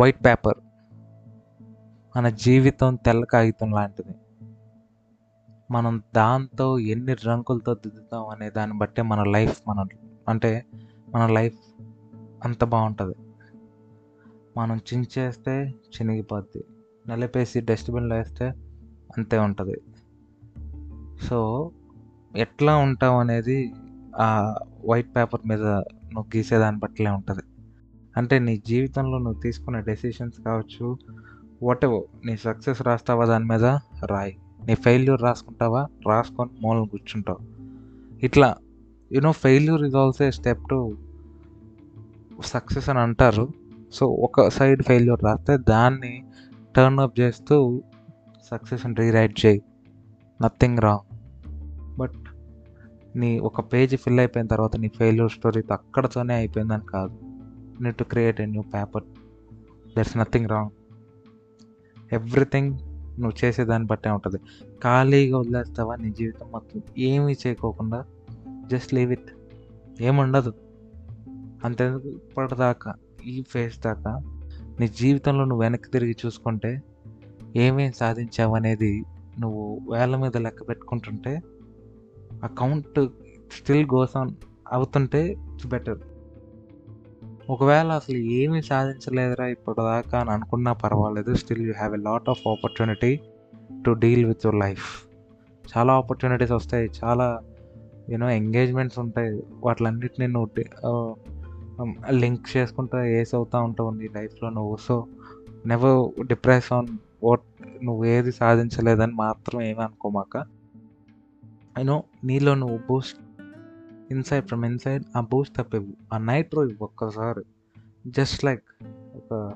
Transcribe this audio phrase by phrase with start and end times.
[0.00, 0.54] White paper
[2.16, 4.14] మన జీవితం తెల్ల కాగితం లాంటిది.
[5.70, 9.86] మనం దాంతో ఎన్ని రంగులతో దిద్దుతాం అనే దాన్ని బట్టే మన లైఫ్ మన
[10.28, 10.66] అంటే
[11.14, 11.58] మన లైఫ్
[12.44, 13.14] అంత బాగుంటుంది.
[14.56, 16.64] మనం చించేస్తే చినిగిపోద్ది.
[17.08, 18.46] నలిపేసి డస్ట్బిన్లో వేస్తే
[19.16, 19.80] అంతే ఉంటుంది.
[21.26, 21.70] సో
[22.36, 23.72] ఎట్లా ఉంటాం అనేది
[24.16, 24.54] ఆ
[24.88, 27.42] వైట్ పేపర్ మీద నువ్వు గీసేదాన్ని బట్టిలే ఉంటుంది.
[28.16, 30.98] అంటే నీ జీవితంలో నువ్వు తీసుకునే డెసిషన్స్ కావచ్చు
[31.62, 33.64] వాట్ ఎవర్ నీ సక్సెస్ రాస్తావా దాని మీద?
[34.06, 34.36] రాయి.
[34.66, 35.86] నీ ఫెయిల్యూర్ రాసుకుంటావా?
[36.08, 37.38] రాసుకొని మూలం కూర్చుంటావు.
[38.24, 38.56] ఇట్లా
[39.12, 40.96] you know failure is also step to
[42.44, 43.48] success అని అంటారు.
[43.92, 46.24] సో ఒక సైడ్ ఫెయిల్యూర్ రాస్తే దాన్ని
[46.76, 47.82] టర్న్ అప్ చేస్తూ
[48.50, 49.62] సక్సెస్ని రీరైట్ చేయి.
[50.42, 51.16] నథింగ్ రాంగ్
[51.98, 52.14] బట్
[53.16, 57.29] నీ ఒక పేజ్ ఫిల్ అయిపోయిన తర్వాత నీ ఫెయిల్యూర్ స్టోరీ అక్కడతోనే అయిపోయిందని కాదు.
[57.82, 59.02] Need to create a new paper
[59.96, 60.70] there's nothing wrong
[62.12, 62.74] everything
[63.20, 64.38] నువ్వు చేసేదాన్ని బట్టే ఉంటుంది.
[64.82, 66.82] ఖాళీగా వదిలేస్తావా నీ జీవితం మొత్తం?
[66.98, 68.04] ఏమీ చేయకోకుండా
[68.70, 69.30] జస్ట్ లీవ్ ఇట్
[70.00, 70.54] ఏముండదు
[71.64, 72.08] అంతేందుకు?
[72.08, 74.22] ఇప్పటిదాకా ఈ ఫేస్ దాకా
[74.80, 76.82] నీ జీవితంలో నువ్వు వెనక్కి తిరిగి చూసుకుంటే
[77.56, 79.04] ఏమేమి సాధించావు అనేది
[79.40, 81.42] నువ్వు వేల మీద లెక్క పెట్టుకుంటుంటే
[82.44, 82.80] ఆ
[83.58, 84.30] స్టిల్ గోస్ ఆన్
[84.72, 85.98] అవుతుంటే ఇట్స్ బెటర్
[87.50, 91.34] ఒకవేళ అసలు ఏమీ సాధించలేదురా ఇప్పటిదాకా అని అనుకున్నా పర్వాలేదు.
[91.34, 93.20] Still you have a lot of opportunity
[93.86, 94.86] to deal with your life
[95.72, 96.90] చాలా ఆపర్చునిటీస్ వస్తాయి.
[97.04, 97.40] చాలా
[98.10, 99.42] యూనో ఎంగేజ్మెంట్స్ ఉంటాయి.
[99.64, 101.16] వాటిలన్నిటిని నువ్వు
[102.10, 104.76] లింక్ చేసుకుంటూ ఏస్ అవుతూ ఉంటావు నీ లైఫ్లో నువ్వు.
[104.76, 105.06] So
[105.66, 106.88] never depress on
[107.24, 107.46] what
[107.84, 110.36] నువ్వు ఏది సాధించలేదని మాత్రం ఏమీ అనుకోమాక
[111.78, 113.18] యూనో నీలో నువ్వు బూస్ట్
[114.10, 115.92] ఇన్సైడ్ ఫ్రమ్ ఇన్సైడ్ ఆ బూస్ట్ అప్ ఇవ్వు.
[116.14, 117.42] ఆ నైట్రో ఇవ్వు ఒక్కసారి.
[118.06, 118.62] జస్ట్ లైక్
[119.16, 119.54] ఒక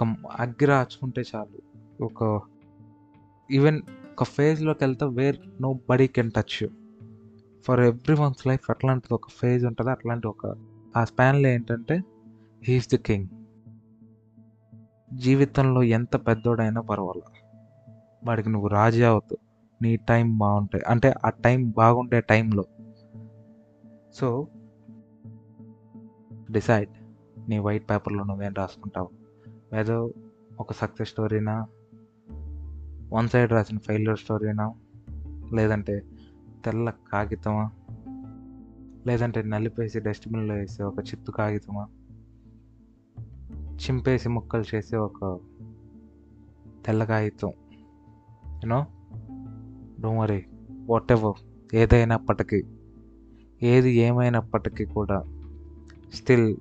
[0.00, 0.08] ఒక
[0.40, 1.62] అగ్గి రాచుకుంటే చాలు.
[2.04, 2.40] ఒక
[3.50, 3.82] ఈవెన్
[4.12, 5.36] ఒక ఫేజ్లోకి వెళ్తే where
[5.90, 6.68] nobody can touch you
[7.66, 7.80] for
[8.14, 9.90] everyone's life అట్లాంటిది ఒక ఫేజ్ ఉంటుంది.
[9.90, 10.56] అట్లాంటి ఒక
[10.96, 12.02] ఆ స్పాన్లో ఏంటంటే
[12.62, 13.26] హీస్ ది కింగ్
[15.12, 17.32] జీవితంలో ఎంత పెద్దోడైనా పర్వాలా?
[18.24, 19.38] వాడికి నువ్వు రాజీ అవుతావు.
[19.82, 20.84] నీ టైం బాగుంటాయి.
[20.84, 22.64] అంటే ఆ టైం బాగుండే టైంలో
[24.18, 24.48] సో
[26.50, 26.90] డిసైడ్
[27.50, 29.10] నీ వైట్ పేపర్లో నువ్వేం రాసుకుంటావు?
[29.76, 30.12] ఏదో
[30.60, 31.66] ఒక సక్సెస్ స్టోరీనా
[33.12, 34.74] వన్ సైడ్ రాసిన ఫెయిల్యూర్ స్టోరీనా
[35.54, 36.02] లేదంటే
[36.64, 37.70] తెల్ల కాగితమా?
[39.06, 41.88] లేదంటే నలిపేసి డస్ట్బిన్లో వేసే ఒక చిత్తు కాగితమా?
[43.74, 45.40] చింపేసి ముక్కలు చేసే ఒక
[46.86, 47.48] తెల్ల కాగితం.
[48.46, 48.86] You know
[50.00, 50.44] don't worry
[51.12, 52.64] whatever ఏదైనప్పటికీ.
[53.62, 55.24] ఏది ఏమైనప్పటికీ కూడా
[56.14, 56.56] still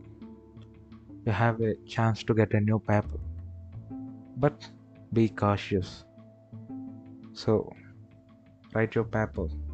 [1.27, 3.21] you have a chance to get a new paper
[4.39, 4.59] but
[5.13, 6.05] be cautious
[7.37, 7.69] so
[8.75, 9.67] write your paper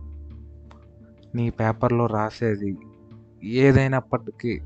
[1.36, 2.78] నీ పేపర్లో రాసేది
[3.44, 4.62] ఏదైనప్పటికీ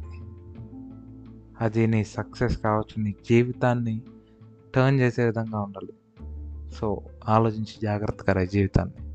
[1.62, 4.02] అది నీ సక్సెస్ కావచ్చు నీ జీవితాన్ని
[4.76, 5.94] టర్న్ చేసే విధంగా ఉండాలి.
[6.76, 9.07] సో ఆలోచించి జాగ్రత్తగా రా జీవితాన్ని.